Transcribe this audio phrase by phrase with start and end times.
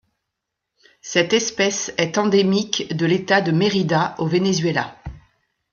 [1.03, 4.95] Cette espèce est endémique de l'État de Mérida au Venezuela.